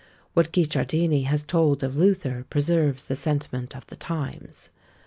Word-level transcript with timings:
What 0.33 0.51
Guicciardini 0.51 1.25
has 1.25 1.43
told 1.43 1.83
of 1.83 1.95
Luther 1.95 2.45
preserves 2.49 3.07
the 3.07 3.15
sentiment 3.15 3.75
of 3.75 3.85
the 3.85 3.95
times. 3.95 4.71